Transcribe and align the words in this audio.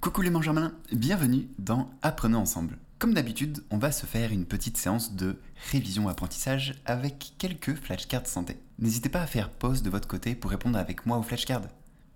Coucou 0.00 0.22
les 0.22 0.30
mangeurs 0.30 0.54
malins, 0.54 0.72
bienvenue 0.92 1.46
dans 1.58 1.90
Apprenons 2.00 2.38
ensemble. 2.38 2.78
Comme 2.98 3.12
d'habitude, 3.12 3.62
on 3.70 3.76
va 3.76 3.92
se 3.92 4.06
faire 4.06 4.32
une 4.32 4.46
petite 4.46 4.78
séance 4.78 5.14
de 5.14 5.38
révision 5.70 6.08
apprentissage 6.08 6.74
avec 6.86 7.34
quelques 7.36 7.74
flashcards 7.74 8.26
santé. 8.26 8.56
N'hésitez 8.78 9.10
pas 9.10 9.20
à 9.20 9.26
faire 9.26 9.50
pause 9.50 9.82
de 9.82 9.90
votre 9.90 10.08
côté 10.08 10.34
pour 10.34 10.52
répondre 10.52 10.78
avec 10.78 11.04
moi 11.04 11.18
aux 11.18 11.22
flashcards. 11.22 11.68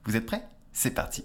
Vous 0.07 0.17
êtes 0.17 0.25
prêts? 0.25 0.49
C'est 0.73 0.93
parti 0.93 1.25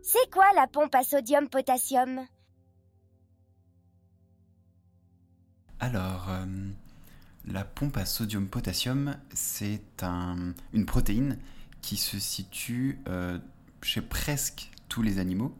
C'est 0.00 0.30
quoi 0.32 0.46
la 0.56 0.66
pompe 0.66 0.94
à 0.94 1.02
sodium-potassium 1.02 2.26
Alors, 5.78 6.30
euh, 6.30 6.46
la 7.46 7.64
pompe 7.64 7.96
à 7.96 8.04
sodium-potassium, 8.04 9.16
c'est 9.32 10.02
un- 10.02 10.52
une 10.72 10.86
protéine 10.86 11.38
qui 11.82 11.96
se 11.96 12.18
situe 12.18 12.98
euh, 13.08 13.38
chez 13.82 14.00
presque 14.02 14.70
tous 14.88 15.02
les 15.02 15.18
animaux. 15.18 15.56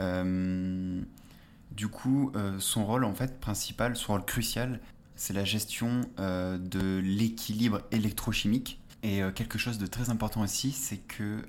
Euh, 0.00 1.00
du 1.72 1.88
coup, 1.88 2.30
euh, 2.36 2.58
son 2.60 2.84
rôle 2.84 3.04
en 3.04 3.14
fait 3.14 3.40
principal, 3.40 3.96
son 3.96 4.12
rôle 4.12 4.24
crucial, 4.24 4.80
c'est 5.16 5.32
la 5.32 5.44
gestion 5.44 6.00
de 6.18 6.98
l'équilibre 7.02 7.82
électrochimique. 7.92 8.80
Et 9.04 9.20
quelque 9.34 9.58
chose 9.58 9.78
de 9.78 9.86
très 9.86 10.10
important 10.10 10.40
aussi, 10.40 10.72
c'est 10.72 10.96
que 10.96 11.40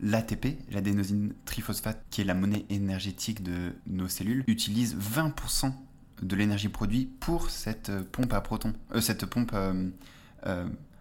l'ATP, 0.00 0.56
l'adénosine 0.70 1.34
triphosphate, 1.44 2.02
qui 2.10 2.22
est 2.22 2.24
la 2.24 2.32
monnaie 2.34 2.64
énergétique 2.70 3.42
de 3.42 3.74
nos 3.86 4.08
cellules, 4.08 4.42
utilise 4.46 4.96
20% 4.96 5.74
de 6.22 6.36
l'énergie 6.36 6.68
produite 6.68 7.18
pour 7.20 7.50
cette 7.50 7.90
euh, 7.90 8.02
pompe 8.10 8.32
à 8.32 8.40
protons, 8.40 8.72
euh, 8.94 9.00
cette 9.00 9.26
pompe 9.26 9.52
euh, 9.54 9.88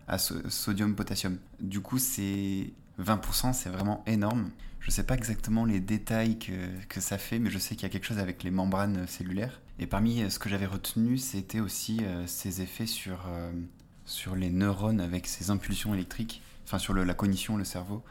à 0.08 0.18
so- 0.18 0.50
sodium-potassium. 0.50 1.38
Du 1.60 1.80
coup, 1.82 1.98
c'est 2.00 2.74
20%, 3.00 3.54
c'est 3.54 3.70
vraiment 3.70 4.04
énorme. 4.08 4.50
Je 4.80 4.88
ne 4.88 4.92
sais 4.92 5.04
pas 5.04 5.16
exactement 5.16 5.64
les 5.64 5.80
détails 5.80 6.40
que, 6.40 6.52
que 6.90 7.00
ça 7.00 7.18
fait, 7.20 7.38
mais 7.38 7.52
je 7.52 7.60
sais 7.60 7.76
qu'il 7.76 7.84
y 7.84 7.86
a 7.86 7.90
quelque 7.90 8.06
chose 8.08 8.18
avec 8.18 8.44
les 8.44 8.52
membranes 8.52 9.06
cellulaires. 9.08 9.62
Et 9.78 9.86
parmi 9.86 10.30
ce 10.30 10.40
que 10.40 10.50
j'avais 10.50 10.66
retenu, 10.66 11.18
c'était 11.20 11.60
aussi 11.60 12.02
ses 12.26 12.62
effets 12.62 12.88
sur, 12.88 13.28
sur 14.06 14.36
les 14.36 14.50
neurones 14.50 15.00
avec 15.00 15.28
ses 15.28 15.52
impulsions 15.52 15.94
électriques, 15.94 16.42
enfin 16.66 16.80
sur 16.80 16.96
la 16.96 17.14
cognition, 17.14 17.58
le 17.58 17.64
cerveau. 17.64 18.04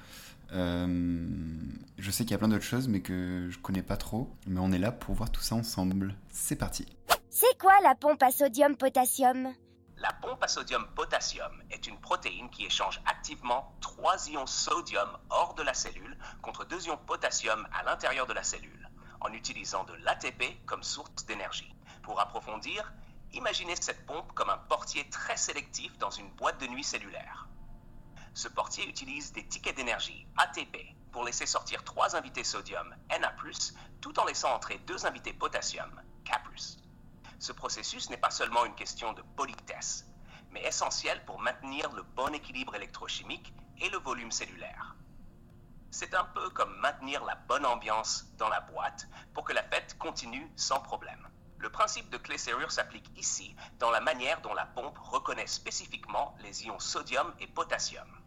Je 0.53 2.11
sais 2.11 2.25
qu'il 2.25 2.31
y 2.33 2.35
a 2.35 2.39
plein 2.39 2.49
d'autres 2.49 2.65
choses, 2.65 2.89
mais 2.89 3.01
que 3.01 3.49
je 3.51 3.59
connais 3.59 3.83
pas 3.83 3.97
trop. 3.97 4.31
Mais 4.47 4.61
on 4.61 4.73
est 4.73 4.79
là 4.79 4.93
pour 4.93 5.15
voir 5.15 5.31
tout 5.31 5.43
ça 5.43 5.55
ensemble. 5.57 6.15
C'est 6.31 6.57
parti. 6.57 6.87
C'est 7.33 7.57
quoi 7.61 7.81
la 7.83 7.95
pompe 7.95 8.25
à 8.25 8.33
sodium-potassium 8.33 9.55
La 9.99 10.13
pompe 10.15 10.43
à 10.43 10.49
sodium-potassium 10.49 11.63
est 11.71 11.87
une 11.87 12.01
protéine 12.01 12.51
qui 12.51 12.65
échange 12.65 13.01
activement 13.07 13.73
trois 13.81 14.29
ions 14.31 14.49
sodium 14.49 15.09
hors 15.31 15.55
de 15.55 15.63
la 15.63 15.73
cellule 15.73 16.19
contre 16.43 16.65
deux 16.65 16.89
ions 16.89 16.97
potassium 16.97 17.69
à 17.73 17.85
l'intérieur 17.85 18.27
de 18.27 18.33
la 18.33 18.43
cellule, 18.43 18.91
en 19.21 19.33
utilisant 19.33 19.85
de 19.85 19.93
l'ATP 20.03 20.67
comme 20.67 20.83
source 20.83 21.25
d'énergie. 21.25 21.73
Pour 22.03 22.19
approfondir, 22.19 22.93
imaginez 23.33 23.77
cette 23.77 24.07
pompe 24.07 24.33
comme 24.33 24.51
un 24.51 24.59
portier 24.59 25.09
très 25.09 25.37
sélectif 25.37 25.97
dans 25.99 26.11
une 26.11 26.31
boîte 26.31 26.61
de 26.61 26.67
nuit 26.67 26.83
cellulaire. 26.83 27.47
Ce 28.35 28.49
portier 28.49 28.89
utilise 28.89 29.31
des 29.31 29.47
tickets 29.47 29.77
d'énergie, 29.77 30.27
ATP, 30.37 30.77
pour 31.13 31.25
laisser 31.25 31.47
sortir 31.47 31.85
trois 31.85 32.17
invités 32.17 32.43
sodium, 32.43 32.93
Na+, 33.09 33.33
tout 34.01 34.19
en 34.19 34.25
laissant 34.25 34.53
entrer 34.53 34.79
deux 34.79 35.07
invités 35.07 35.33
potassium, 35.33 36.03
K+. 36.25 36.33
Ce 37.41 37.53
processus 37.53 38.11
n'est 38.11 38.19
pas 38.19 38.31
seulement 38.31 38.67
une 38.67 38.75
question 38.75 39.15
de 39.15 39.23
politesse, 39.35 40.05
mais 40.51 40.63
essentiel 40.63 41.25
pour 41.25 41.41
maintenir 41.41 41.91
le 41.93 42.03
bon 42.03 42.35
équilibre 42.35 42.75
électrochimique 42.75 43.55
et 43.79 43.89
le 43.89 43.97
volume 43.97 44.31
cellulaire. 44.31 44.95
C'est 45.91 46.15
un 46.15 46.25
peu 46.25 46.51
comme 46.51 46.77
maintenir 46.81 47.25
la 47.25 47.37
bonne 47.37 47.65
ambiance 47.65 48.27
dans 48.37 48.51
la 48.51 48.61
boîte 48.61 49.09
pour 49.33 49.45
que 49.45 49.55
la 49.55 49.63
fête 49.63 49.97
continue 49.99 50.53
sans 50.55 50.81
problème. 50.81 51.27
Le 51.57 51.71
principe 51.71 52.11
de 52.11 52.19
clé-serrure 52.19 52.71
s'applique 52.71 53.11
ici 53.17 53.57
dans 53.79 53.91
la 53.91 54.03
manière 54.03 54.43
dont 54.43 54.55
la 54.55 54.67
pompe 54.67 54.99
reconnaît 54.99 55.47
spécifiquement 55.47 56.35
les 56.41 56.67
ions 56.67 56.79
sodium 56.79 57.33
et 57.41 57.47
potassium. 57.47 58.21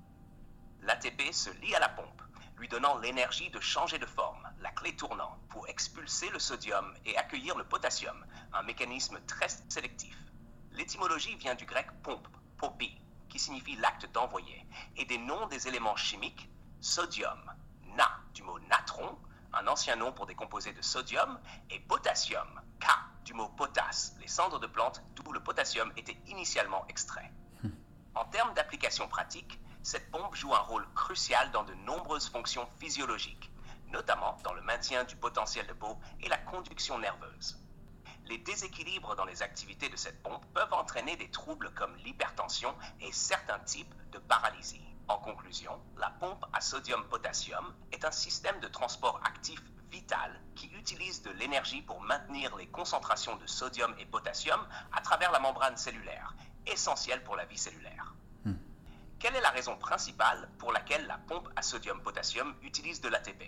L'ATP 0.82 1.32
se 1.32 1.52
lie 1.62 1.76
à 1.76 1.80
la 1.80 1.90
pompe, 1.90 2.22
lui 2.64 2.70
donnant 2.70 2.98
l'énergie 3.00 3.50
de 3.50 3.60
changer 3.60 4.00
de 4.00 4.06
forme, 4.06 4.50
la 4.62 4.72
clé 4.72 4.96
tournant, 4.96 5.38
pour 5.50 5.68
expulser 5.68 6.30
le 6.30 6.40
sodium 6.40 6.94
et 7.04 7.18
accueillir 7.18 7.58
le 7.58 7.66
potassium, 7.66 8.26
un 8.54 8.64
mécanisme 8.64 9.20
très 9.28 9.50
sélectif. 9.68 10.16
L'étymologie 10.72 11.36
vient 11.36 11.56
du 11.56 11.66
grec 11.66 11.88
pompe, 12.04 12.26
popi, 12.56 12.98
qui 13.28 13.38
signifie 13.38 13.76
l'acte 13.76 14.10
d'envoyer, 14.14 14.66
et 14.96 15.04
des 15.04 15.18
noms 15.18 15.46
des 15.48 15.68
éléments 15.68 15.98
chimiques, 15.98 16.50
sodium, 16.80 17.54
na, 17.98 18.10
du 18.34 18.44
mot 18.44 18.58
natron, 18.70 19.20
un 19.52 19.68
ancien 19.68 19.98
nom 19.98 20.14
pour 20.14 20.26
des 20.26 20.36
composés 20.36 20.72
de 20.72 20.82
sodium, 20.82 21.38
et 21.70 21.82
potassium, 21.82 22.62
K, 22.80 22.88
du 23.26 23.34
mot 23.34 23.50
potasse, 23.50 24.16
les 24.22 24.30
cendres 24.30 24.62
de 24.62 24.68
plantes 24.68 25.04
d'où 25.16 25.34
le 25.34 25.44
potassium 25.44 25.92
était 25.98 26.18
initialement 26.28 26.88
extrait. 26.88 27.30
En 28.16 28.24
termes 28.24 28.54
d'application 28.54 29.10
pratique, 29.10 29.60
cette 29.84 30.10
pompe 30.12 30.34
joue 30.34 30.56
un 30.56 30.60
rôle 30.60 30.88
crucial 30.96 31.52
dans 31.52 31.64
de 31.64 31.74
nombreuses 31.74 32.30
fonctions 32.30 32.66
physiologiques, 32.80 33.52
notamment 33.90 34.38
dans 34.46 34.54
le 34.54 34.62
maintien 34.62 35.04
du 35.04 35.18
potentiel 35.18 35.68
de 35.68 35.74
peau 35.74 36.00
et 36.22 36.30
la 36.30 36.38
conduction 36.38 36.98
nerveuse. 36.98 37.60
Les 38.28 38.38
déséquilibres 38.38 39.18
dans 39.18 39.26
les 39.26 39.44
activités 39.44 39.90
de 39.90 39.98
cette 39.98 40.24
pompe 40.24 40.46
peuvent 40.54 40.74
entraîner 40.74 41.18
des 41.18 41.30
troubles 41.30 41.74
comme 41.74 41.94
l'hypertension 41.98 42.74
et 43.02 43.12
certains 43.12 43.60
types 43.60 43.94
de 44.12 44.20
paralysie. 44.20 44.82
En 45.10 45.18
conclusion, 45.18 45.78
la 45.98 46.12
pompe 46.12 46.46
à 46.54 46.62
sodium-potassium 46.62 47.76
est 47.92 48.06
un 48.06 48.12
système 48.12 48.62
de 48.62 48.70
transport 48.70 49.20
actif 49.26 49.62
vital 49.92 50.40
qui 50.56 50.68
utilise 50.68 51.24
de 51.24 51.32
l'énergie 51.32 51.82
pour 51.82 52.00
maintenir 52.00 52.56
les 52.56 52.68
concentrations 52.68 53.36
de 53.36 53.48
sodium 53.48 53.94
et 54.00 54.06
potassium 54.06 54.66
à 54.94 55.02
travers 55.02 55.34
la 55.34 55.40
membrane 55.40 55.76
cellulaire, 55.76 56.34
essentielle 56.66 57.22
pour 57.26 57.36
la 57.36 57.44
vie 57.44 57.58
cellulaire. 57.58 58.14
Quelle 59.24 59.38
est 59.38 59.42
la 59.42 59.52
raison 59.52 59.78
principale 59.78 60.50
pour 60.58 60.74
laquelle 60.74 61.08
la 61.08 61.18
pompe 61.18 61.48
à 61.56 61.62
sodium-potassium 61.62 62.56
utilise 62.62 63.00
de 63.00 63.08
l'ATP 63.08 63.42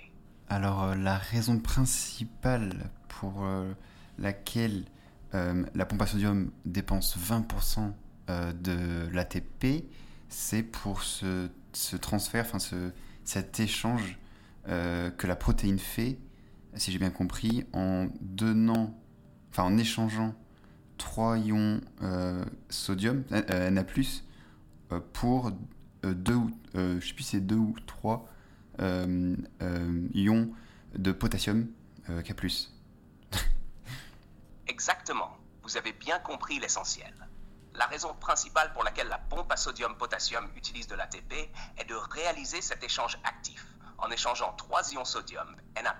Alors, 0.47 0.83
euh, 0.83 0.95
la 0.95 1.17
raison 1.17 1.59
principale 1.59 2.89
pour 3.09 3.43
euh, 3.43 3.73
laquelle 4.17 4.85
euh, 5.33 5.65
la 5.75 5.85
pompe 5.85 6.01
à 6.01 6.07
sodium 6.07 6.49
dépense 6.63 7.17
20% 7.17 7.91
euh, 8.29 8.53
de 8.53 9.09
l'ATP, 9.11 9.83
c'est 10.29 10.63
pour 10.63 11.01
ce, 11.01 11.49
ce 11.73 11.97
transfert, 11.97 12.45
enfin 12.45 12.59
ce, 12.59 12.93
cet 13.25 13.59
échange 13.59 14.17
que 14.65 15.27
la 15.27 15.35
protéine 15.35 15.77
fait, 15.77 16.17
si 16.75 16.93
j'ai 16.93 16.99
bien 16.99 17.11
compris, 17.11 17.67
en 17.73 18.07
donnant, 18.21 18.97
enfin 19.51 19.63
en 19.63 19.77
échangeant 19.77 20.33
3 20.97 21.37
ions 21.37 21.81
sodium, 22.69 23.25
Na+, 23.29 23.83
pour 25.13 25.51
euh, 26.05 26.13
deux 26.13 26.35
ou, 26.35 26.51
euh, 26.75 26.99
je 26.99 27.07
sais 27.07 27.13
plus 27.13 27.23
c'est 27.23 27.39
2 27.39 27.55
ou 27.55 27.75
3 27.85 28.27
euh, 28.79 29.35
euh, 29.61 30.07
ions 30.13 30.49
de 30.95 31.11
potassium 31.11 31.67
euh, 32.09 32.21
K+. 32.21 32.33
Exactement, 34.67 35.37
vous 35.63 35.77
avez 35.77 35.93
bien 35.93 36.19
compris 36.19 36.59
l'essentiel. 36.59 37.13
La 37.73 37.85
raison 37.87 38.13
principale 38.13 38.71
pour 38.73 38.83
laquelle 38.83 39.07
la 39.07 39.17
pompe 39.17 39.51
à 39.51 39.57
sodium-potassium 39.57 40.47
utilise 40.55 40.87
de 40.87 40.95
l'ATP 40.95 41.33
est 41.77 41.89
de 41.89 41.95
réaliser 41.95 42.61
cet 42.61 42.83
échange 42.83 43.17
actif 43.23 43.65
en 43.97 44.09
échangeant 44.11 44.53
trois 44.53 44.93
ions 44.93 45.05
sodium 45.05 45.55
Na+, 45.83 45.95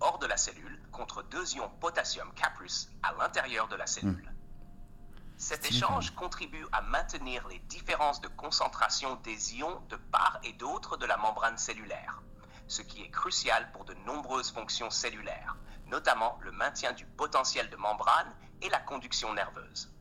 hors 0.00 0.18
de 0.18 0.26
la 0.26 0.36
cellule 0.36 0.80
contre 0.92 1.22
deux 1.24 1.56
ions 1.56 1.70
potassium 1.80 2.30
K+, 2.34 2.42
à 3.02 3.14
l'intérieur 3.18 3.68
de 3.68 3.76
la 3.76 3.86
cellule. 3.86 4.33
Cet 5.36 5.66
échange 5.66 6.14
contribue 6.14 6.66
à 6.72 6.80
maintenir 6.80 7.46
les 7.48 7.58
différences 7.58 8.20
de 8.20 8.28
concentration 8.28 9.16
des 9.16 9.56
ions 9.56 9.82
de 9.88 9.96
part 9.96 10.38
et 10.42 10.52
d'autre 10.52 10.96
de 10.96 11.06
la 11.06 11.16
membrane 11.16 11.58
cellulaire, 11.58 12.22
ce 12.68 12.82
qui 12.82 13.02
est 13.02 13.10
crucial 13.10 13.70
pour 13.72 13.84
de 13.84 13.94
nombreuses 14.06 14.52
fonctions 14.52 14.90
cellulaires, 14.90 15.56
notamment 15.86 16.38
le 16.40 16.52
maintien 16.52 16.92
du 16.92 17.04
potentiel 17.04 17.68
de 17.68 17.76
membrane 17.76 18.32
et 18.62 18.68
la 18.68 18.80
conduction 18.80 19.32
nerveuse. 19.34 19.92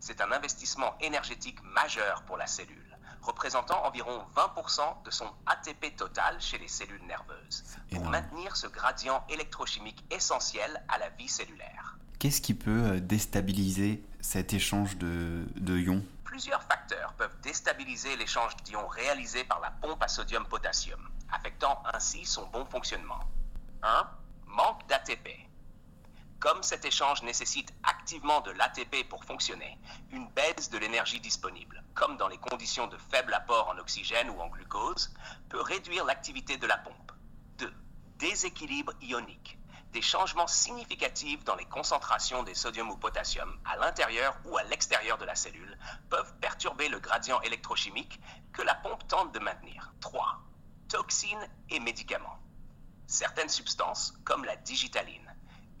C'est 0.00 0.20
un 0.20 0.30
investissement 0.32 0.96
énergétique 1.00 1.62
majeur 1.62 2.22
pour 2.24 2.36
la 2.36 2.46
cellule, 2.46 2.98
représentant 3.26 3.84
environ 3.84 4.24
20% 4.34 5.02
de 5.04 5.10
son 5.10 5.26
ATP 5.46 5.96
total 5.96 6.40
chez 6.40 6.58
les 6.58 6.68
cellules 6.68 7.04
nerveuses, 7.06 7.64
pour 7.90 7.98
énorme. 7.98 8.12
maintenir 8.12 8.56
ce 8.56 8.66
gradient 8.66 9.24
électrochimique 9.28 10.04
essentiel 10.10 10.82
à 10.88 10.98
la 10.98 11.10
vie 11.10 11.28
cellulaire. 11.28 11.98
Qu'est-ce 12.18 12.40
qui 12.40 12.54
peut 12.54 12.70
euh, 12.70 13.00
déstabiliser 13.00 14.02
cet 14.20 14.54
échange 14.54 14.96
de, 14.96 15.46
de 15.56 15.78
ions? 15.78 16.02
Plusieurs 16.24 16.62
facteurs 16.62 17.12
peuvent 17.14 17.36
déstabiliser 17.42 18.16
l'échange 18.16 18.56
d'ions 18.64 18.86
réalisé 18.86 19.44
par 19.44 19.60
la 19.60 19.70
pompe 19.70 20.02
à 20.02 20.08
sodium-potassium, 20.08 21.00
affectant 21.32 21.82
ainsi 21.92 22.24
son 22.24 22.46
bon 22.46 22.64
fonctionnement. 22.64 23.20
1. 23.82 24.08
Manque 24.46 24.86
d'ATP. 24.88 25.45
Comme 26.46 26.62
cet 26.62 26.84
échange 26.84 27.24
nécessite 27.24 27.74
activement 27.82 28.40
de 28.40 28.52
l'ATP 28.52 29.08
pour 29.08 29.24
fonctionner, 29.24 29.80
une 30.12 30.28
baisse 30.28 30.70
de 30.70 30.78
l'énergie 30.78 31.18
disponible, 31.18 31.82
comme 31.92 32.16
dans 32.18 32.28
les 32.28 32.38
conditions 32.38 32.86
de 32.86 32.96
faible 32.96 33.34
apport 33.34 33.68
en 33.68 33.78
oxygène 33.78 34.30
ou 34.30 34.40
en 34.40 34.46
glucose, 34.46 35.12
peut 35.48 35.60
réduire 35.60 36.04
l'activité 36.04 36.56
de 36.56 36.68
la 36.68 36.78
pompe. 36.78 37.10
2. 37.58 37.74
Déséquilibre 38.18 38.92
ionique. 39.02 39.58
Des 39.90 40.02
changements 40.02 40.46
significatifs 40.46 41.42
dans 41.42 41.56
les 41.56 41.64
concentrations 41.64 42.44
des 42.44 42.54
sodium 42.54 42.90
ou 42.90 42.96
potassium 42.96 43.58
à 43.64 43.76
l'intérieur 43.78 44.38
ou 44.44 44.56
à 44.56 44.62
l'extérieur 44.62 45.18
de 45.18 45.24
la 45.24 45.34
cellule 45.34 45.76
peuvent 46.10 46.32
perturber 46.40 46.88
le 46.88 47.00
gradient 47.00 47.40
électrochimique 47.40 48.20
que 48.52 48.62
la 48.62 48.76
pompe 48.76 49.08
tente 49.08 49.34
de 49.34 49.40
maintenir. 49.40 49.92
3. 50.00 50.38
Toxines 50.90 51.48
et 51.70 51.80
médicaments. 51.80 52.38
Certaines 53.08 53.48
substances, 53.48 54.14
comme 54.24 54.44
la 54.44 54.54
digitaline, 54.54 55.25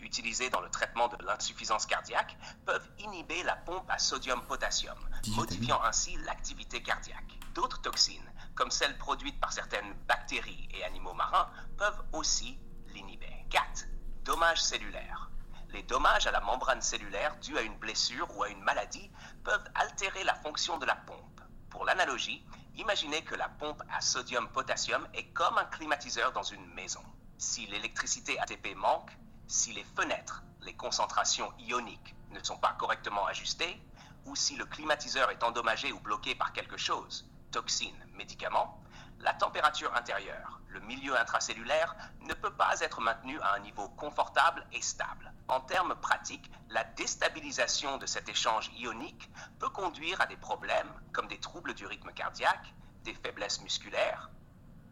utilisées 0.06 0.50
dans 0.50 0.60
le 0.60 0.70
traitement 0.70 1.08
de 1.08 1.22
l'insuffisance 1.24 1.84
cardiaque, 1.84 2.38
peuvent 2.64 2.88
inhiber 2.98 3.42
la 3.42 3.56
pompe 3.56 3.90
à 3.90 3.98
sodium-potassium, 3.98 4.98
modifiant 5.36 5.82
ainsi 5.82 6.16
l'activité 6.24 6.82
cardiaque. 6.82 7.38
D'autres 7.54 7.82
toxines, 7.82 8.32
comme 8.54 8.70
celles 8.70 8.96
produites 8.96 9.38
par 9.40 9.52
certaines 9.52 9.92
bactéries 10.06 10.68
et 10.72 10.84
animaux 10.84 11.12
marins, 11.12 11.50
peuvent 11.76 12.02
aussi 12.12 12.58
l'inhiber. 12.94 13.44
4. 13.50 13.86
Dommages 14.24 14.62
cellulaires. 14.62 15.30
Les 15.70 15.82
dommages 15.82 16.26
à 16.26 16.30
la 16.30 16.40
membrane 16.40 16.80
cellulaire 16.80 17.36
dus 17.42 17.58
à 17.58 17.62
une 17.62 17.76
blessure 17.76 18.28
ou 18.36 18.44
à 18.44 18.48
une 18.48 18.62
maladie 18.62 19.10
peuvent 19.42 19.68
altérer 19.74 20.22
la 20.24 20.34
fonction 20.34 20.78
de 20.78 20.86
la 20.86 20.94
pompe. 20.94 21.40
Pour 21.68 21.84
l'analogie, 21.84 22.46
imaginez 22.76 23.22
que 23.22 23.34
la 23.34 23.48
pompe 23.48 23.82
à 23.92 24.00
sodium-potassium 24.00 25.06
est 25.14 25.32
comme 25.32 25.58
un 25.58 25.64
climatiseur 25.64 26.32
dans 26.32 26.44
une 26.44 26.66
maison. 26.74 27.02
Si 27.38 27.66
l'électricité 27.66 28.38
ATP 28.38 28.74
manque, 28.76 29.10
si 29.46 29.72
les 29.72 29.84
fenêtres, 29.84 30.42
les 30.62 30.74
concentrations 30.74 31.52
ioniques 31.58 32.14
ne 32.30 32.42
sont 32.42 32.56
pas 32.56 32.74
correctement 32.78 33.26
ajustées, 33.26 33.80
ou 34.24 34.34
si 34.34 34.56
le 34.56 34.66
climatiseur 34.66 35.30
est 35.30 35.44
endommagé 35.44 35.92
ou 35.92 36.00
bloqué 36.00 36.34
par 36.34 36.52
quelque 36.52 36.76
chose, 36.76 37.28
toxines, 37.52 38.06
médicaments, 38.14 38.82
la 39.20 39.32
température 39.32 39.94
intérieure, 39.94 40.60
le 40.68 40.80
milieu 40.80 41.16
intracellulaire, 41.18 41.94
ne 42.20 42.34
peut 42.34 42.52
pas 42.52 42.80
être 42.80 43.00
maintenu 43.00 43.40
à 43.40 43.54
un 43.54 43.60
niveau 43.60 43.88
confortable 43.90 44.66
et 44.72 44.82
stable. 44.82 45.32
En 45.48 45.60
termes 45.60 45.94
pratiques, 45.94 46.50
la 46.68 46.84
déstabilisation 46.84 47.98
de 47.98 48.06
cet 48.06 48.28
échange 48.28 48.70
ionique 48.76 49.30
peut 49.58 49.70
conduire 49.70 50.20
à 50.20 50.26
des 50.26 50.36
problèmes 50.36 50.92
comme 51.12 51.28
des 51.28 51.40
troubles 51.40 51.74
du 51.74 51.86
rythme 51.86 52.12
cardiaque, 52.12 52.74
des 53.04 53.14
faiblesses 53.14 53.62
musculaires 53.62 54.30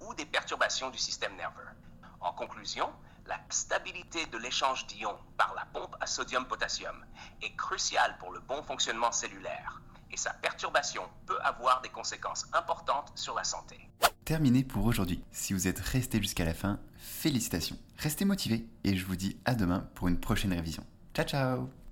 ou 0.00 0.14
des 0.14 0.26
perturbations 0.26 0.90
du 0.90 0.98
système 0.98 1.34
nerveux. 1.36 1.68
En 2.20 2.32
conclusion, 2.32 2.90
la 3.26 3.38
stabilité 3.48 4.26
de 4.26 4.38
l'échange 4.38 4.86
d'ions 4.86 5.16
par 5.36 5.54
la 5.54 5.64
pompe 5.66 5.96
à 6.00 6.06
sodium-potassium 6.06 7.04
est 7.42 7.56
cruciale 7.56 8.16
pour 8.18 8.32
le 8.32 8.40
bon 8.40 8.62
fonctionnement 8.62 9.12
cellulaire 9.12 9.80
et 10.10 10.16
sa 10.16 10.32
perturbation 10.32 11.02
peut 11.26 11.38
avoir 11.42 11.82
des 11.82 11.88
conséquences 11.88 12.46
importantes 12.52 13.12
sur 13.14 13.34
la 13.34 13.44
santé. 13.44 13.76
Terminé 14.24 14.64
pour 14.64 14.86
aujourd'hui. 14.86 15.22
Si 15.32 15.52
vous 15.52 15.68
êtes 15.68 15.80
resté 15.80 16.20
jusqu'à 16.20 16.44
la 16.44 16.54
fin, 16.54 16.78
félicitations. 16.96 17.76
Restez 17.98 18.24
motivés 18.24 18.66
et 18.84 18.96
je 18.96 19.04
vous 19.04 19.16
dis 19.16 19.38
à 19.44 19.54
demain 19.54 19.88
pour 19.94 20.08
une 20.08 20.20
prochaine 20.20 20.52
révision. 20.52 20.84
Ciao 21.14 21.26
ciao 21.26 21.83